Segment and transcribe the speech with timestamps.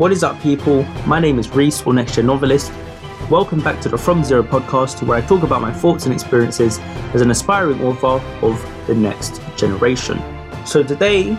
[0.00, 0.84] What is up, people?
[1.06, 2.72] My name is Reese, or Next Gen Novelist.
[3.28, 6.78] Welcome back to the From Zero podcast, where I talk about my thoughts and experiences
[7.12, 10.18] as an aspiring author of the next generation.
[10.64, 11.36] So, today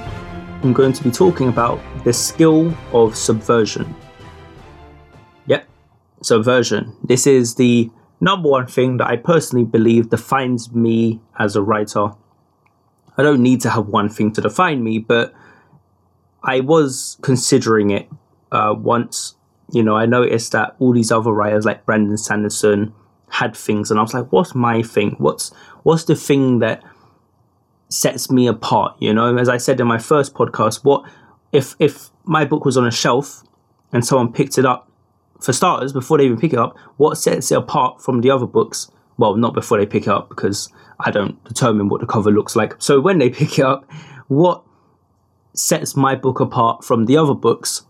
[0.62, 3.95] I'm going to be talking about the skill of subversion.
[5.48, 5.68] Yep,
[6.21, 6.96] subversion.
[7.04, 7.89] This is the
[8.20, 12.12] number one thing that I personally believe defines me as a writer.
[13.17, 15.34] I don't need to have one thing to define me, but
[16.44, 18.08] I was considering it
[18.52, 19.36] uh, once,
[19.72, 22.94] you know, I noticed that all these other writers like Brandon Sanderson
[23.30, 25.16] had things, and I was like, what's my thing?
[25.18, 26.84] What's what's the thing that
[27.90, 28.95] sets me apart?
[29.00, 31.09] You know, as I said in my first podcast, what
[31.52, 33.44] if if my book was on a shelf
[33.94, 34.88] and someone picked it up?
[35.40, 38.45] For starters, before they even pick it up, what sets it apart from the other
[38.45, 38.92] books?
[39.18, 42.56] Well, not before they pick it up because I don't determine what the cover looks
[42.56, 42.76] like.
[42.78, 43.90] So when they pick it up,
[44.28, 44.64] what
[45.53, 47.86] sets my book apart from the other books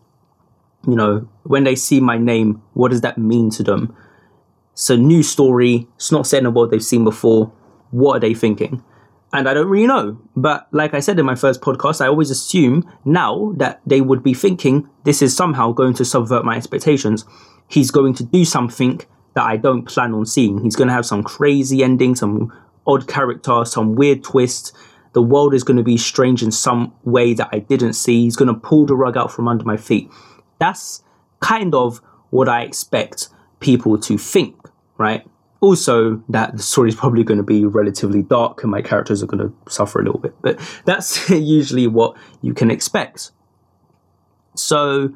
[0.88, 3.96] you know, when they see my name, what does that mean to them?
[4.90, 5.88] A new story.
[5.96, 7.54] It's not set in a world they've seen before.
[7.92, 8.84] What are they thinking?
[9.34, 10.20] And I don't really know.
[10.36, 14.24] But like I said in my first podcast, I always assume now that they would
[14.24, 17.26] be thinking this is somehow going to subvert my expectations.
[17.68, 19.02] He's going to do something
[19.36, 20.62] that I don't plan on seeing.
[20.64, 22.52] He's going to have some crazy ending, some
[22.86, 24.74] odd character, some weird twist.
[25.14, 28.24] The world is going to be strange in some way that I didn't see.
[28.24, 30.10] He's going to pull the rug out from under my feet.
[30.62, 31.04] That's
[31.40, 34.56] kind of what I expect people to think,
[35.00, 35.28] right?
[35.60, 39.26] Also, that the story is probably going to be relatively dark and my characters are
[39.26, 43.32] going to suffer a little bit, but that's usually what you can expect.
[44.56, 45.10] So,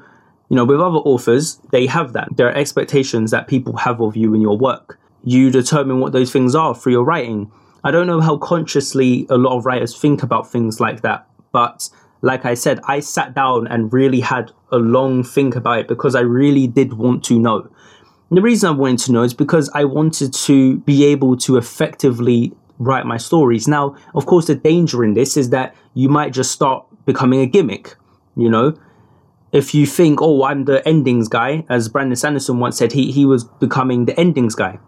[0.49, 2.29] you know, with other authors, they have that.
[2.35, 4.99] There are expectations that people have of you and your work.
[5.23, 7.51] You determine what those things are through your writing.
[7.83, 11.89] I don't know how consciously a lot of writers think about things like that, but
[12.25, 16.15] like I said, I sat down and really had a long think about it because
[16.15, 17.69] I really did want to know.
[18.29, 21.57] And the reason I wanted to know is because I wanted to be able to
[21.57, 23.67] effectively write my stories.
[23.67, 27.45] Now, of course, the danger in this is that you might just start becoming a
[27.45, 27.95] gimmick,
[28.35, 28.75] you know?
[29.51, 33.27] If you think, oh, I'm the endings guy, as Brandon Sanderson once said, he, he
[33.27, 34.79] was becoming the endings guy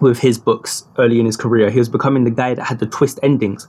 [0.00, 1.70] with his books early in his career.
[1.70, 3.68] He was becoming the guy that had the twist endings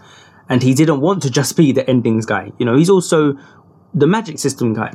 [0.51, 2.51] and he didn't want to just be the endings guy.
[2.59, 3.37] You know, he's also
[3.93, 4.93] the magic system guy.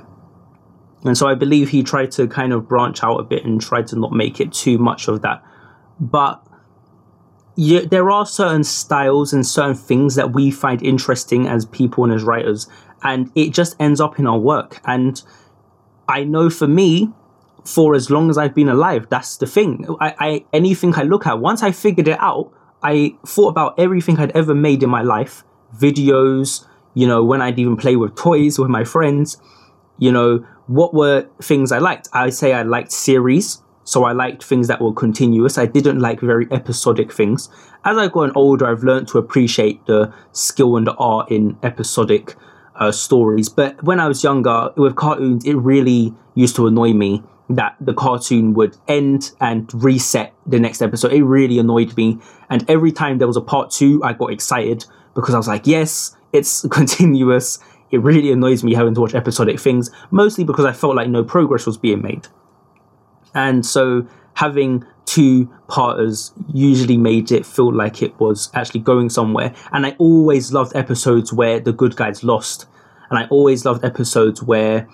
[1.02, 3.80] And so I believe he tried to kind of branch out a bit and try
[3.80, 5.42] to not make it too much of that.
[5.98, 6.46] But
[7.56, 12.22] there are certain styles and certain things that we find interesting as people and as
[12.22, 12.68] writers,
[13.02, 14.82] and it just ends up in our work.
[14.84, 15.22] And
[16.06, 17.12] I know for me,
[17.64, 19.86] for as long as I've been alive, that's the thing.
[20.02, 22.52] I, I anything I look at, once I figured it out,
[22.86, 25.42] I thought about everything I'd ever made in my life,
[25.76, 26.64] videos,
[26.94, 29.38] you know, when I'd even play with toys with my friends,
[29.98, 32.08] you know, what were things I liked?
[32.12, 35.58] I say I liked series, so I liked things that were continuous.
[35.58, 37.48] I didn't like very episodic things.
[37.84, 42.36] As I've gotten older, I've learned to appreciate the skill and the art in episodic
[42.76, 43.48] uh, stories.
[43.48, 47.94] But when I was younger, with cartoons, it really used to annoy me that the
[47.94, 51.12] cartoon would end and reset the next episode.
[51.12, 52.18] It really annoyed me.
[52.50, 54.84] And every time there was a part two, I got excited
[55.14, 57.58] because I was like, yes, it's continuous.
[57.90, 61.22] It really annoys me having to watch episodic things, mostly because I felt like no
[61.22, 62.26] progress was being made.
[63.34, 69.54] And so having two parters usually made it feel like it was actually going somewhere.
[69.72, 72.66] And I always loved episodes where the good guys lost.
[73.08, 74.88] And I always loved episodes where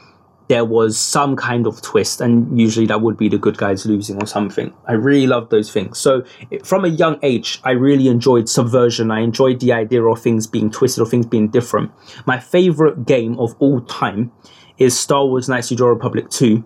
[0.48, 4.22] there was some kind of twist, and usually that would be the good guys losing
[4.22, 4.72] or something.
[4.86, 5.98] I really loved those things.
[5.98, 6.25] So,
[6.64, 9.10] from a young age, I really enjoyed subversion.
[9.10, 11.92] I enjoyed the idea of things being twisted or things being different.
[12.26, 14.32] My favorite game of all time
[14.78, 16.64] is Star Wars Knights of the Republic 2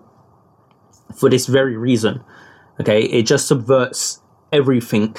[1.15, 2.23] for this very reason.
[2.79, 4.21] Okay, it just subverts
[4.51, 5.15] everything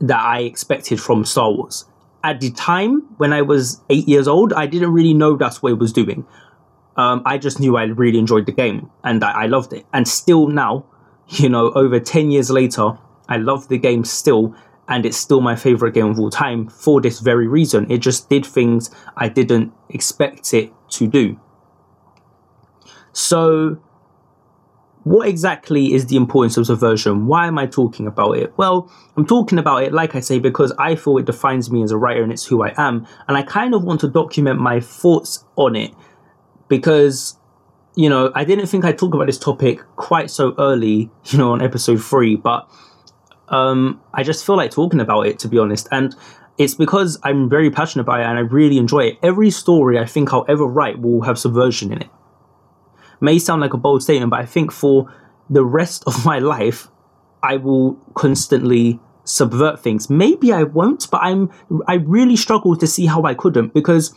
[0.00, 1.84] that I expected from Star Wars.
[2.22, 5.72] At the time, when I was eight years old, I didn't really know that's what
[5.72, 6.26] it was doing
[6.96, 9.86] um, I just knew I really enjoyed the game and I, I loved it.
[9.92, 10.86] And still now,
[11.28, 12.98] you know, over 10 years later,
[13.28, 14.54] I love the game still
[14.88, 17.90] and it's still my favorite game of all time for this very reason.
[17.90, 21.40] It just did things I didn't expect it to do.
[23.12, 23.80] So,
[25.02, 27.26] what exactly is the importance of subversion?
[27.26, 28.52] Why am I talking about it?
[28.56, 31.92] Well, I'm talking about it, like I say, because I feel it defines me as
[31.92, 33.06] a writer and it's who I am.
[33.28, 35.94] And I kind of want to document my thoughts on it
[36.68, 37.36] because
[37.94, 41.52] you know I didn't think I'd talk about this topic quite so early, you know,
[41.52, 42.68] on episode three, but
[43.48, 46.14] um, I just feel like talking about it to be honest, and
[46.58, 49.18] it's because I'm very passionate about it and I really enjoy it.
[49.22, 52.10] Every story I think I'll ever write will have subversion in it.
[53.20, 55.12] may sound like a bold statement, but I think for
[55.50, 56.88] the rest of my life,
[57.42, 60.08] I will constantly subvert things.
[60.08, 61.50] Maybe I won't, but I'm
[61.86, 64.14] I really struggle to see how I couldn't because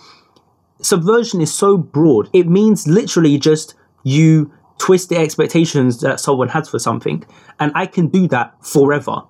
[0.81, 2.29] subversion is so broad.
[2.33, 7.25] It means literally just you twist the expectations that someone has for something.
[7.59, 9.23] And I can do that forever.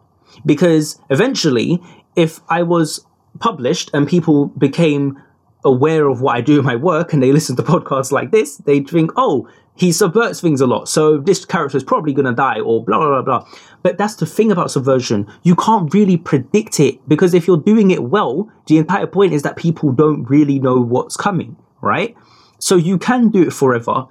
[0.46, 1.82] Because eventually,
[2.16, 3.06] if I was
[3.40, 5.22] published and people became
[5.66, 8.58] aware of what I do in my work and they listen to podcasts like this,
[8.58, 9.50] they'd think, oh,
[9.80, 13.08] he subverts things a lot, so this character is probably gonna die, or blah blah
[13.08, 13.48] blah blah.
[13.82, 15.26] But that's the thing about subversion.
[15.44, 19.44] You can't really predict it because if you're doing it well, the entire point is
[19.44, 22.16] that people don't really know what's coming, right?
[22.60, 24.08] So you can do it forever.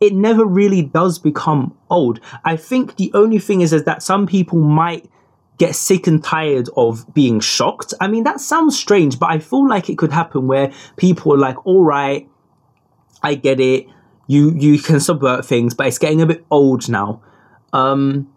[0.00, 2.20] It never really does become old.
[2.46, 5.10] I think the only thing is, is that some people might
[5.58, 7.92] get sick and tired of being shocked.
[8.00, 11.38] I mean, that sounds strange, but I feel like it could happen where people are
[11.38, 12.26] like, all right,
[13.22, 13.86] I get it
[14.30, 17.20] you you can subvert things, but it's getting a bit old now.
[17.72, 18.32] Um,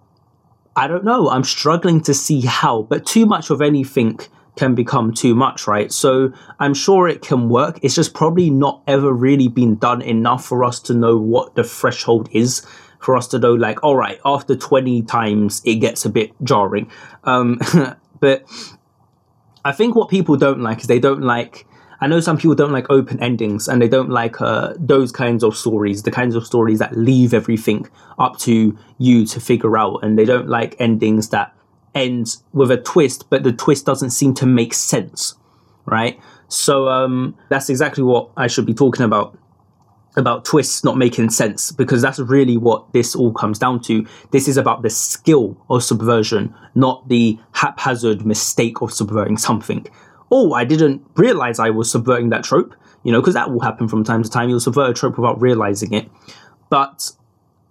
[0.76, 1.30] I don't know.
[1.30, 4.20] I'm struggling to see how, but too much of anything
[4.56, 5.92] can become too much, right?
[5.92, 7.78] So I'm sure it can work.
[7.84, 11.64] It's just probably not ever really been done enough for us to know what the
[11.64, 12.66] threshold is.
[13.00, 16.90] For us to know, like, all right, after 20 times, it gets a bit jarring.
[17.26, 17.60] Um,
[18.20, 18.46] but
[19.66, 21.68] I think what people don't like is they don't like
[22.04, 25.42] I know some people don't like open endings and they don't like uh, those kinds
[25.42, 27.88] of stories, the kinds of stories that leave everything
[28.20, 31.56] up to you to figure out, and they don't like endings that
[31.96, 35.36] end with a twist, but the twist doesn't seem to make sense,
[35.86, 36.20] right?
[36.50, 39.40] So um, that's exactly what I should be talking about
[40.18, 44.06] about twists not making sense because that's really what this all comes down to.
[44.32, 49.88] This is about the skill of subversion, not the haphazard mistake of subverting something
[50.34, 53.88] oh, I didn't realize I was subverting that trope, you know, because that will happen
[53.88, 54.50] from time to time.
[54.50, 56.10] You'll subvert a trope without realizing it.
[56.72, 57.12] But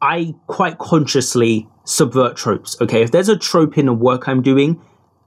[0.00, 3.02] I quite consciously subvert tropes, okay?
[3.02, 4.80] If there's a trope in the work I'm doing,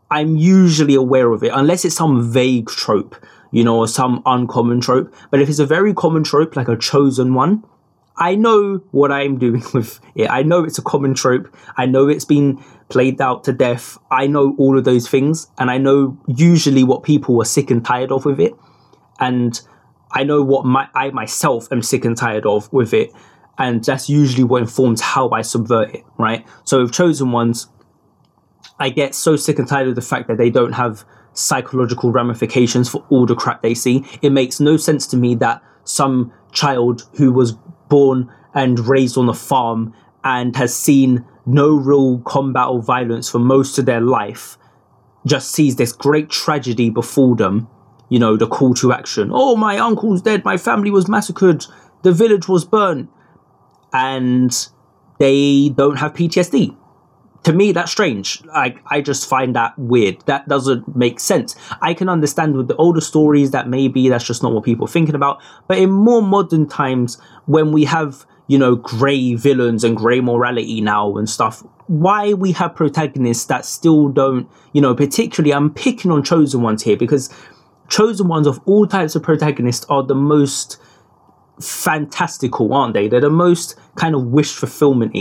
[0.10, 3.18] I'm usually aware of it, unless it's some vague trope,
[3.52, 5.14] you know, or some uncommon trope.
[5.30, 7.66] But if it's a very common trope, like a chosen one,
[8.16, 10.30] I know what I'm doing with it.
[10.30, 11.54] I know it's a common trope.
[11.76, 13.98] I know it's been played out to death.
[14.12, 15.48] I know all of those things.
[15.58, 18.54] And I know usually what people are sick and tired of with it.
[19.20, 19.60] And
[20.12, 23.12] I know what my, I myself am sick and tired of with it.
[23.58, 26.46] And that's usually what informs how I subvert it, right?
[26.66, 27.68] So with chosen ones,
[28.80, 32.90] I get so sick and tired of the fact that they don't have psychological ramifications
[32.90, 34.06] for all the crap they see.
[34.22, 37.54] It makes no sense to me that some child who was
[37.90, 39.94] born and raised on a farm
[40.26, 44.58] and has seen no real combat or violence for most of their life
[45.26, 47.68] just sees this great tragedy befall them
[48.10, 49.30] you know the call to action.
[49.34, 51.66] Oh my uncle's dead my family was massacred
[52.02, 53.10] the village was burnt.
[53.94, 54.52] And
[55.20, 56.76] they don't have ptsd
[57.46, 58.44] to me that's strange.
[58.46, 60.20] Like, I just find that weird.
[60.26, 61.56] That doesn't make sense.
[61.80, 64.92] I can understand with the older stories that maybe that's just not what people are
[64.92, 65.42] thinking about.
[65.68, 70.82] But in more modern times when we have you know grey villains and grey morality
[70.82, 76.12] now and stuff why we have protagonists that still don't you know particularly i'm picking
[76.12, 77.34] on chosen ones here because
[77.88, 80.78] chosen ones of all types of protagonists are the most
[81.60, 85.16] fantastical aren't they they're the most kind of wish fulfillment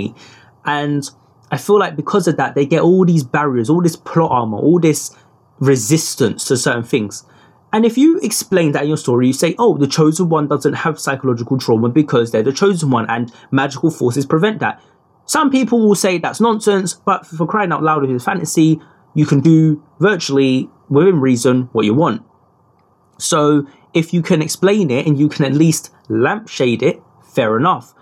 [0.65, 1.11] and
[1.51, 4.59] I feel like because of that, they get all these barriers, all this plot armor,
[4.59, 5.15] all this
[5.61, 7.25] resistance to certain things.
[7.75, 10.73] And if you explain that in your story, you say, oh, the chosen one doesn't
[10.73, 14.81] have psychological trauma because they're the chosen one and magical forces prevent that.
[15.27, 18.81] Some people will say that's nonsense, but for crying out loud, if it's fantasy,
[19.15, 22.23] you can do virtually within reason what you want.
[23.19, 27.03] So if you can explain it and you can at least lampshade it,
[27.35, 27.95] fair enough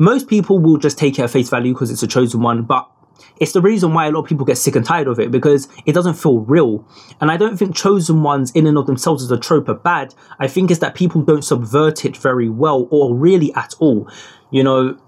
[0.00, 2.90] most people will just take it at face value because it's a chosen one, but
[3.38, 5.68] it's the reason why a lot of people get sick and tired of it because
[5.86, 6.86] it doesn't feel real.
[7.20, 10.14] And I don't think chosen ones in and of themselves as a trope are bad.
[10.38, 14.10] I think it's that people don't subvert it very well or really at all.
[14.50, 14.98] You know,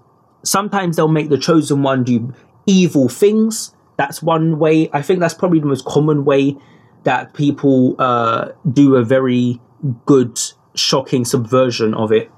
[0.43, 2.33] sometimes they'll make the chosen one do
[2.65, 3.73] evil things.
[3.97, 4.89] That's one way.
[4.93, 6.57] I think that's probably the most common way
[7.03, 9.59] that people uh, do a very
[10.05, 10.39] good,
[10.75, 12.31] shocking subversion of it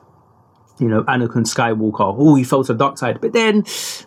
[0.79, 3.21] you know, Anakin Skywalker, oh, he fell to the dark side.
[3.21, 3.63] But then,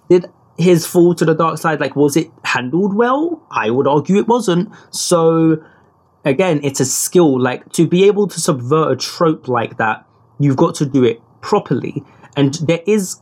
[0.08, 0.26] did
[0.58, 3.46] his fall to the dark side, like, was it handled well?
[3.50, 4.70] I would argue it wasn't.
[4.90, 5.62] So,
[6.24, 7.40] again, it's a skill.
[7.40, 10.04] Like, to be able to subvert a trope like that,
[10.40, 12.02] you've got to do it properly.
[12.36, 13.20] And there is,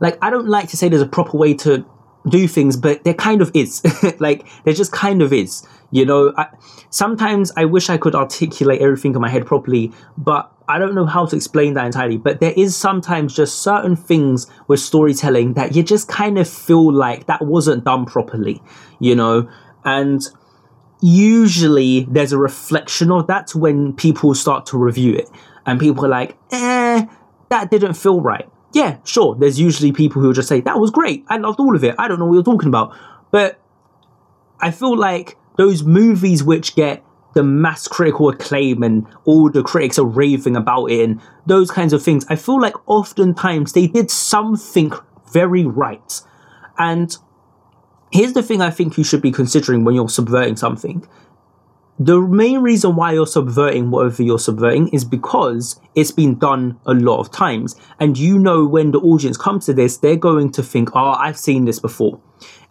[0.00, 1.86] like, I don't like to say there's a proper way to
[2.28, 3.82] do things, but there kind of is.
[4.20, 5.66] like there just kind of is.
[5.90, 6.48] You know, I,
[6.90, 11.06] sometimes I wish I could articulate everything in my head properly, but I don't know
[11.06, 12.16] how to explain that entirely.
[12.16, 16.92] But there is sometimes just certain things with storytelling that you just kind of feel
[16.92, 18.62] like that wasn't done properly.
[18.98, 19.48] You know,
[19.84, 20.22] and
[21.00, 25.28] usually there's a reflection of that when people start to review it,
[25.66, 27.06] and people are like, eh,
[27.50, 31.24] that didn't feel right yeah, sure, there's usually people who just say, that was great.
[31.28, 31.94] I loved all of it.
[31.98, 32.96] I don't know what you're talking about.
[33.30, 33.60] But
[34.60, 37.04] I feel like those movies which get
[37.34, 41.92] the mass critical acclaim and all the critics are raving about it and those kinds
[41.92, 44.92] of things, I feel like oftentimes they did something
[45.32, 46.20] very right.
[46.78, 47.16] And
[48.12, 51.06] here's the thing I think you should be considering when you're subverting something
[51.98, 56.94] the main reason why you're subverting whatever you're subverting is because it's been done a
[56.94, 57.76] lot of times.
[58.00, 61.38] And you know, when the audience comes to this, they're going to think, oh, I've
[61.38, 62.20] seen this before.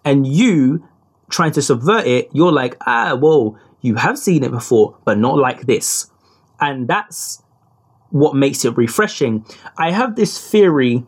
[0.04, 0.86] And you
[1.30, 5.38] trying to subvert it, you're like, ah, whoa, you have seen it before, but not
[5.38, 6.12] like this.
[6.60, 7.42] And that's
[8.10, 9.46] what makes it refreshing.
[9.78, 11.06] I have this theory,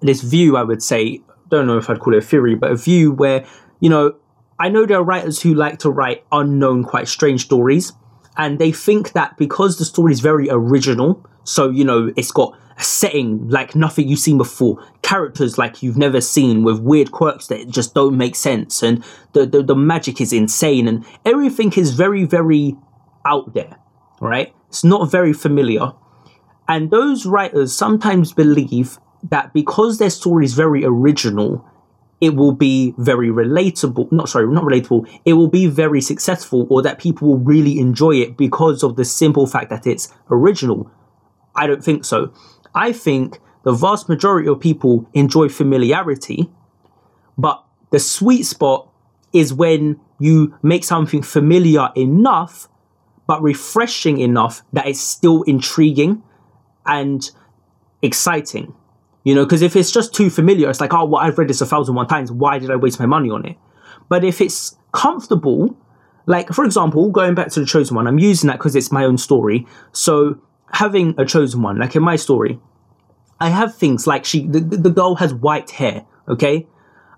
[0.00, 2.76] this view, I would say, don't know if I'd call it a theory, but a
[2.76, 3.46] view where,
[3.80, 4.14] you know,
[4.58, 7.92] I know there are writers who like to write unknown, quite strange stories,
[8.36, 12.56] and they think that because the story is very original, so you know it's got
[12.78, 17.46] a setting like nothing you've seen before, characters like you've never seen with weird quirks
[17.48, 21.92] that just don't make sense, and the the, the magic is insane, and everything is
[21.92, 22.76] very very
[23.26, 23.76] out there,
[24.20, 24.54] right?
[24.68, 25.92] It's not very familiar,
[26.66, 28.98] and those writers sometimes believe
[29.30, 31.64] that because their story is very original
[32.20, 36.82] it will be very relatable not sorry not relatable it will be very successful or
[36.82, 40.90] that people will really enjoy it because of the simple fact that it's original.
[41.54, 42.32] I don't think so.
[42.74, 46.50] I think the vast majority of people enjoy familiarity
[47.36, 48.88] but the sweet spot
[49.32, 52.68] is when you make something familiar enough
[53.26, 56.22] but refreshing enough that it's still intriguing
[56.86, 57.30] and
[58.02, 58.74] exciting
[59.26, 61.60] you know, because if it's just too familiar, it's like, oh, well, I've read this
[61.60, 62.30] a thousand one times.
[62.30, 63.56] Why did I waste my money on it?
[64.08, 65.76] But if it's comfortable,
[66.26, 69.04] like for example, going back to the chosen one, I'm using that because it's my
[69.04, 69.66] own story.
[69.90, 70.40] So
[70.70, 72.60] having a chosen one, like in my story,
[73.40, 76.06] I have things like she, the, the girl has white hair.
[76.28, 76.68] Okay,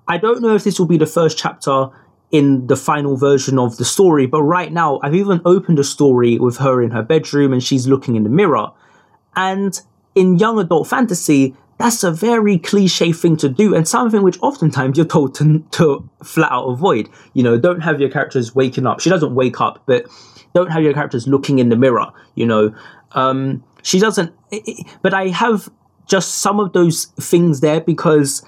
[0.08, 1.90] I don't know if this will be the first chapter
[2.30, 6.38] in the final version of the story, but right now I've even opened a story
[6.38, 8.68] with her in her bedroom and she's looking in the mirror.
[9.36, 9.78] And
[10.14, 14.96] in young adult fantasy, that's a very cliche thing to do and something which oftentimes
[14.96, 17.08] you're told to, to flat out avoid.
[17.34, 19.00] You know, don't have your characters waking up.
[19.00, 20.06] She doesn't wake up, but
[20.54, 22.74] don't have your characters looking in the mirror, you know.
[23.12, 24.34] Um, she doesn't,
[25.02, 25.68] but I have
[26.06, 28.44] just some of those things there because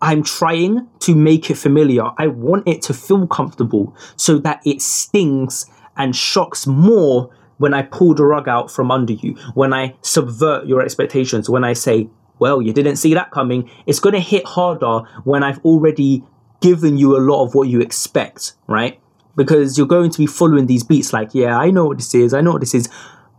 [0.00, 2.04] I'm trying to make it familiar.
[2.16, 5.66] I want it to feel comfortable so that it stings
[5.96, 10.66] and shocks more when I pull the rug out from under you, when I subvert
[10.66, 12.08] your expectations, when I say,
[12.38, 13.70] well, you didn't see that coming.
[13.86, 16.24] It's going to hit harder when I've already
[16.60, 19.00] given you a lot of what you expect, right?
[19.36, 22.34] Because you're going to be following these beats like, yeah, I know what this is,
[22.34, 22.88] I know what this is.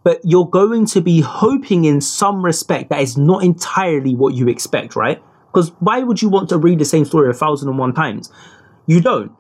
[0.04, 4.48] But you're going to be hoping in some respect that is not entirely what you
[4.48, 5.22] expect, right?
[5.48, 8.32] Because why would you want to read the same story a thousand and one times?
[8.88, 9.32] You don't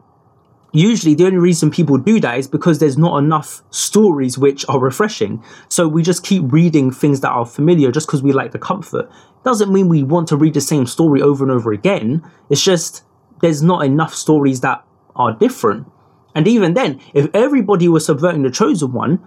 [0.71, 4.79] usually the only reason people do that is because there's not enough stories which are
[4.79, 5.43] refreshing.
[5.69, 9.09] So we just keep reading things that are familiar just because we like the comfort.
[9.43, 12.29] Doesn't mean we want to read the same story over and over again.
[12.49, 13.03] It's just
[13.41, 14.83] there's not enough stories that
[15.15, 15.88] are different.
[16.35, 19.19] And even then, if everybody was subverting the chosen one,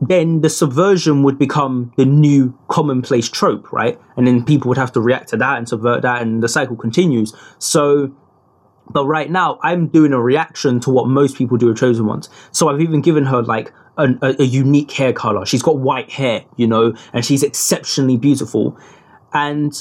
[0.00, 4.00] then the subversion would become the new commonplace trope, right?
[4.16, 6.76] And then people would have to react to that and subvert that, and the cycle
[6.76, 7.34] continues.
[7.58, 8.14] So
[8.92, 12.28] but right now, I'm doing a reaction to what most people do with chosen ones.
[12.52, 15.44] So I've even given her like a, a, unique hair color.
[15.44, 18.78] She's got white hair, you know, and she's exceptionally beautiful.
[19.32, 19.72] And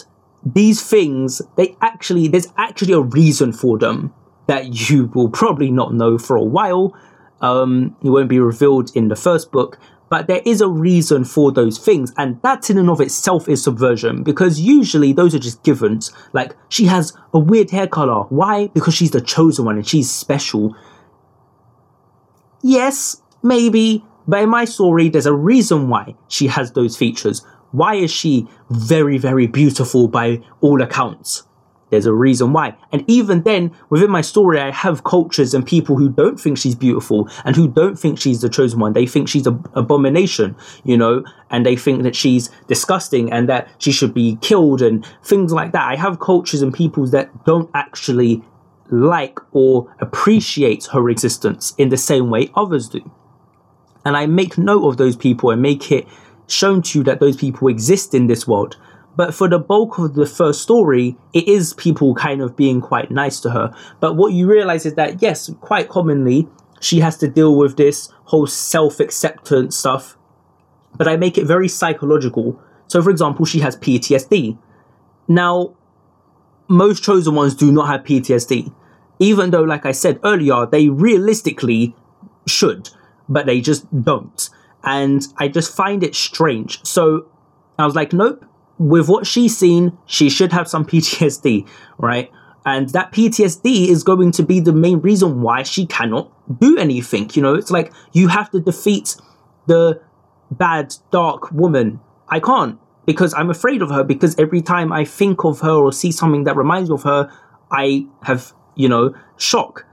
[0.43, 4.13] these things, they actually, there's actually a reason for them
[4.47, 6.95] that you will probably not know for a while.
[7.41, 11.51] Um, it won't be revealed in the first book, but there is a reason for
[11.51, 15.63] those things, and that in and of itself is subversion because usually those are just
[15.63, 16.11] givens.
[16.33, 18.23] Like, she has a weird hair color.
[18.29, 18.67] Why?
[18.67, 20.75] Because she's the chosen one and she's special.
[22.61, 27.45] Yes, maybe, but in my story, there's a reason why she has those features.
[27.71, 31.43] Why is she very, very beautiful by all accounts?
[31.89, 32.75] There's a reason why.
[32.91, 36.75] And even then, within my story, I have cultures and people who don't think she's
[36.75, 38.93] beautiful and who don't think she's the chosen one.
[38.93, 43.67] They think she's an abomination, you know, and they think that she's disgusting and that
[43.79, 45.87] she should be killed and things like that.
[45.87, 48.43] I have cultures and peoples that don't actually
[48.91, 53.11] like or appreciate her existence in the same way others do.
[54.05, 56.07] And I make note of those people and make it
[56.47, 58.77] shown to you that those people exist in this world.
[59.19, 63.11] But for the bulk of the first story, it is people kind of being quite
[63.11, 63.75] nice to her.
[63.99, 66.47] But what you realize is that, yes, quite commonly,
[66.79, 70.17] she has to deal with this whole self acceptance stuff.
[70.95, 72.63] But I make it very psychological.
[72.87, 74.57] So, for example, she has PTSD.
[75.27, 75.75] Now,
[76.69, 78.73] most chosen ones do not have PTSD,
[79.19, 81.93] even though, like I said earlier, they realistically
[82.47, 82.89] should,
[83.27, 84.49] but they just don't.
[84.85, 86.85] And I just find it strange.
[86.85, 87.27] So
[87.77, 88.45] I was like, nope,
[88.79, 91.67] with what she's seen, she should have some PTSD,
[91.99, 92.31] right?
[92.65, 97.29] And that PTSD is going to be the main reason why she cannot do anything.
[97.33, 99.15] You know, it's like you have to defeat
[99.67, 100.01] the
[100.51, 101.99] bad, dark woman.
[102.27, 105.91] I can't because I'm afraid of her because every time I think of her or
[105.91, 107.31] see something that reminds me of her,
[107.71, 109.85] I have, you know, shock.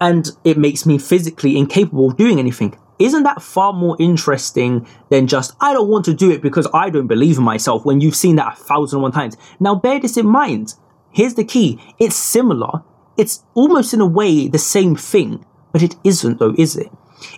[0.00, 2.78] And it makes me physically incapable of doing anything.
[2.98, 6.88] Isn't that far more interesting than just, I don't want to do it because I
[6.90, 9.36] don't believe in myself when you've seen that a thousand and one times?
[9.60, 10.74] Now, bear this in mind.
[11.10, 12.82] Here's the key it's similar,
[13.16, 16.90] it's almost in a way the same thing, but it isn't, though, is it?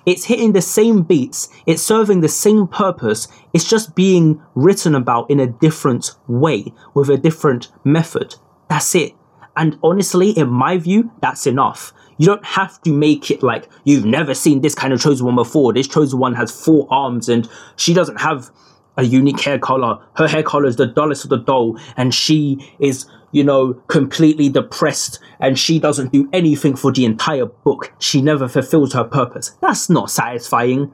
[0.04, 5.30] It's hitting the same beats, it's serving the same purpose, it's just being written about
[5.30, 8.34] in a different way, with a different method.
[8.68, 9.14] That's it.
[9.56, 11.92] And honestly, in my view, that's enough.
[12.18, 15.36] You don't have to make it like you've never seen this kind of chosen one
[15.36, 15.72] before.
[15.72, 18.50] This chosen one has four arms and she doesn't have
[18.98, 19.98] a unique hair color.
[20.16, 24.48] Her hair color is the dullest of the dull, and she is, you know, completely
[24.48, 27.92] depressed and she doesn't do anything for the entire book.
[28.00, 29.56] She never fulfills her purpose.
[29.62, 30.92] That's not satisfying.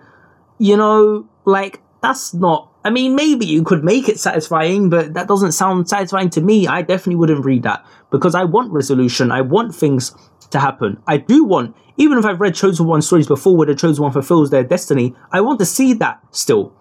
[0.58, 2.70] You know, like, that's not.
[2.84, 6.66] I mean, maybe you could make it satisfying, but that doesn't sound satisfying to me.
[6.66, 9.32] I definitely wouldn't read that because I want resolution.
[9.32, 10.14] I want things
[10.50, 11.02] to happen.
[11.06, 14.12] I do want, even if I've read Chosen One stories before where the Chosen One
[14.12, 16.72] fulfills their destiny, I want to see that still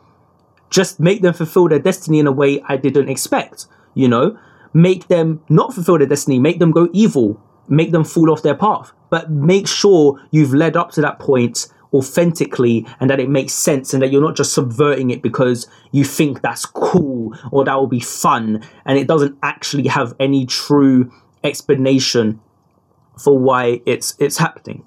[0.74, 4.38] just make them fulfill their destiny in a way I didn't expect, you know?
[4.74, 8.56] Make them not fulfill their destiny, make them go evil, make them fall off their
[8.56, 8.92] path.
[9.12, 13.94] But make sure you've led up to that point authentically and that it makes sense
[13.94, 17.86] and that you're not just subverting it because you think that's cool or that will
[17.86, 21.12] be fun and it doesn't actually have any true
[21.44, 22.40] explanation
[23.18, 24.84] for why it's it's happening.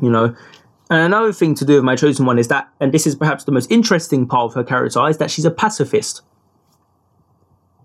[0.00, 0.34] You know,
[0.90, 3.44] and another thing to do with my chosen one is that, and this is perhaps
[3.44, 6.22] the most interesting part of her character, is that she's a pacifist.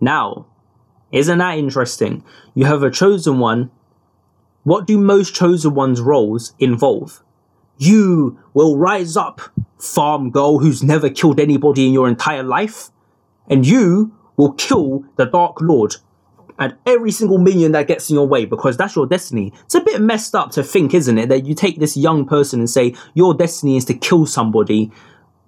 [0.01, 0.45] Now,
[1.11, 2.23] isn't that interesting?
[2.53, 3.71] You have a chosen one.
[4.63, 7.23] What do most chosen ones' roles involve?
[7.77, 9.39] You will rise up,
[9.77, 12.89] farm girl who's never killed anybody in your entire life,
[13.47, 15.95] and you will kill the Dark Lord
[16.59, 19.53] and every single minion that gets in your way because that's your destiny.
[19.65, 21.29] It's a bit messed up to think, isn't it?
[21.29, 24.91] That you take this young person and say your destiny is to kill somebody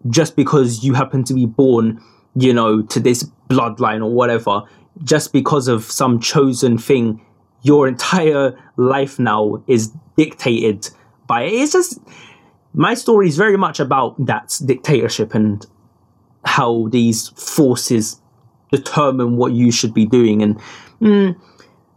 [0.09, 2.01] just because you happen to be born,
[2.35, 4.63] you know, to this bloodline or whatever,
[5.03, 7.25] just because of some chosen thing.
[7.61, 10.89] Your entire life now is dictated
[11.27, 11.53] by it.
[11.53, 11.99] It's just
[12.73, 15.65] my story is very much about that dictatorship and
[16.45, 18.21] how these forces
[18.71, 20.59] determine what you should be doing and
[21.01, 21.35] mm,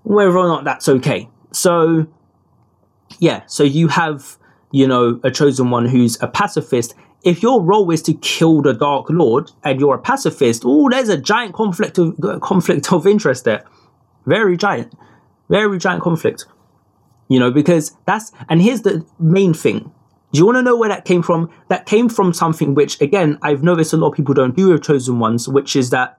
[0.02, 1.28] whether or not that's okay.
[1.52, 2.06] So,
[3.18, 4.36] yeah, so you have,
[4.70, 6.94] you know, a chosen one who's a pacifist.
[7.24, 11.08] If your role is to kill the Dark Lord and you're a pacifist, oh, there's
[11.08, 13.64] a giant conflict of conflict of interest there.
[14.26, 14.94] Very giant,
[15.48, 16.46] very giant conflict.
[17.28, 19.92] You know, because that's and here's the main thing.
[20.32, 21.50] Do you want to know where that came from?
[21.68, 24.82] That came from something which, again, I've noticed a lot of people don't do with
[24.82, 26.18] chosen ones, which is that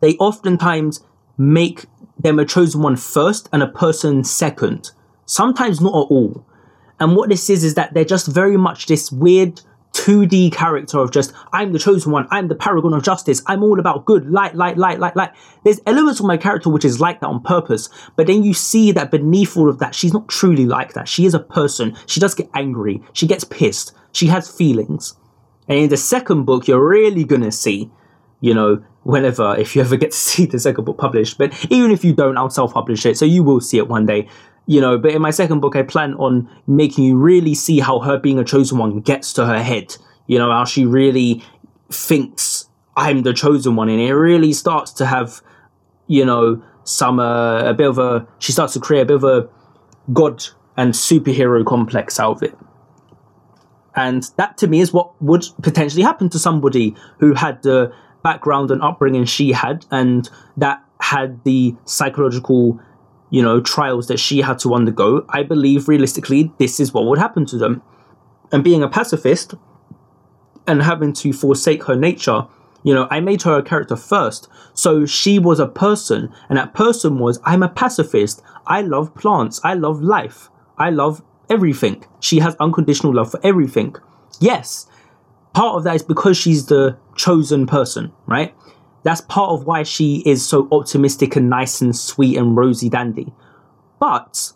[0.00, 1.00] they oftentimes
[1.40, 1.86] make
[2.18, 4.90] them a chosen one first and a person second.
[5.24, 6.44] Sometimes not at all.
[7.00, 9.62] And what this is is that they're just very much this weird
[9.94, 13.80] 2D character of just, I'm the chosen one, I'm the paragon of justice, I'm all
[13.80, 15.30] about good, light, light, light, light, light.
[15.64, 18.92] There's elements of my character which is like that on purpose, but then you see
[18.92, 21.08] that beneath all of that, she's not truly like that.
[21.08, 21.96] She is a person.
[22.06, 23.02] She does get angry.
[23.14, 23.94] She gets pissed.
[24.12, 25.16] She has feelings.
[25.68, 27.90] And in the second book, you're really gonna see,
[28.40, 31.38] you know, whenever, if you ever get to see the second book published.
[31.38, 34.06] But even if you don't, I'll self publish it, so you will see it one
[34.06, 34.28] day.
[34.66, 37.98] You know, but in my second book, I plan on making you really see how
[38.00, 39.96] her being a chosen one gets to her head.
[40.26, 41.42] You know, how she really
[41.90, 45.42] thinks I'm the chosen one, and it really starts to have,
[46.06, 48.28] you know, some uh, a bit of a.
[48.38, 49.48] She starts to create a bit of a
[50.12, 50.44] god
[50.76, 52.56] and superhero complex out of it.
[53.96, 58.70] And that to me is what would potentially happen to somebody who had the background
[58.70, 62.80] and upbringing she had, and that had the psychological
[63.30, 67.18] you know, trials that she had to undergo, I believe realistically this is what would
[67.18, 67.82] happen to them.
[68.52, 69.54] And being a pacifist
[70.66, 72.46] and having to forsake her nature,
[72.82, 74.48] you know, I made her a character first.
[74.74, 78.42] So she was a person, and that person was I'm a pacifist.
[78.66, 79.60] I love plants.
[79.62, 80.48] I love life.
[80.76, 82.04] I love everything.
[82.18, 83.94] She has unconditional love for everything.
[84.40, 84.86] Yes,
[85.54, 88.54] part of that is because she's the chosen person, right?
[89.02, 93.32] That's part of why she is so optimistic and nice and sweet and rosy dandy.
[93.98, 94.52] But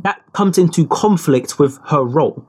[0.00, 2.44] that comes into conflict with her role.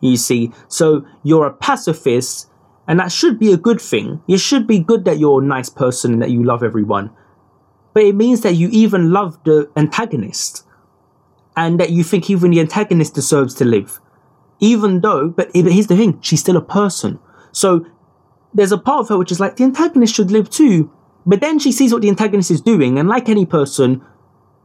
[0.00, 2.50] You see, so you're a pacifist,
[2.86, 4.22] and that should be a good thing.
[4.28, 7.10] It should be good that you're a nice person and that you love everyone.
[7.94, 10.66] But it means that you even love the antagonist,
[11.56, 14.00] and that you think even the antagonist deserves to live.
[14.60, 17.18] Even though, but here's the thing, she's still a person.
[17.52, 17.86] So
[18.52, 20.90] there's a part of her which is like the antagonist should live too.
[21.26, 24.04] But then she sees what the antagonist is doing, and like any person,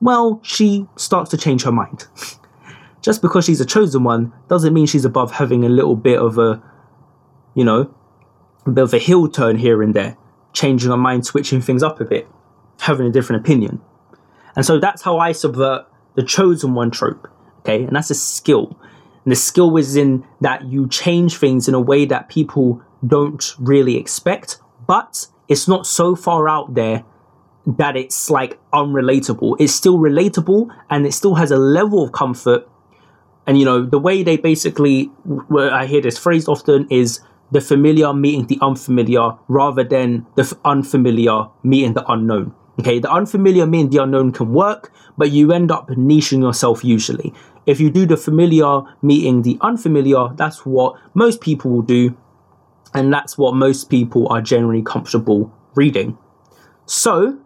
[0.02, 2.08] well, she starts to change her mind.
[3.02, 6.38] Just because she's a chosen one doesn't mean she's above having a little bit of
[6.38, 6.62] a,
[7.56, 7.94] you know,
[8.66, 10.18] a bit of a heel turn here and there,
[10.52, 12.28] changing her mind, switching things up a bit,
[12.82, 13.80] having a different opinion.
[14.56, 17.30] And so that's how I subvert the chosen one trope.
[17.60, 18.78] Okay, and that's a skill.
[19.30, 23.54] And the skill is in that you change things in a way that people don't
[23.60, 27.04] really expect, but it's not so far out there
[27.68, 29.56] that it's like unrelatable.
[29.60, 32.68] It's still relatable and it still has a level of comfort.
[33.46, 35.12] And you know, the way they basically,
[35.48, 37.20] where I hear this phrased often is
[37.52, 42.56] the familiar meeting the unfamiliar rather than the unfamiliar meeting the unknown.
[42.80, 47.32] Okay, the unfamiliar meeting the unknown can work, but you end up niching yourself usually.
[47.70, 52.18] If you do the familiar meeting the unfamiliar, that's what most people will do
[52.96, 56.18] and that's what most people are generally comfortable reading.
[56.88, 57.38] So,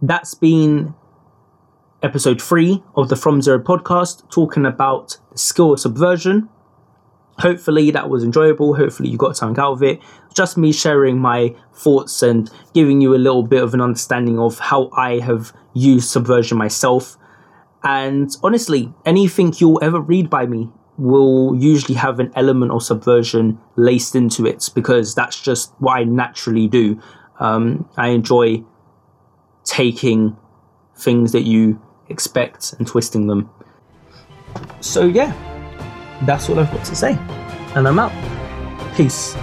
[0.00, 0.94] that's been
[2.02, 6.48] episode three of the From Zero podcast, talking about the skill of subversion.
[7.38, 8.74] Hopefully, that was enjoyable.
[8.74, 10.00] Hopefully, you got something out of it.
[10.34, 14.58] Just me sharing my thoughts and giving you a little bit of an understanding of
[14.58, 17.18] how I have used subversion myself.
[17.84, 23.58] And honestly, anything you'll ever read by me, will usually have an element of subversion
[23.76, 27.00] laced into it because that's just what I naturally do.
[27.40, 28.62] Um, I enjoy
[29.64, 30.36] taking
[30.96, 33.50] things that you expect and twisting them.
[34.80, 35.32] So, yeah,
[36.24, 37.18] that's all I've got to say.
[37.74, 38.12] And I'm out.
[38.94, 39.34] Peace.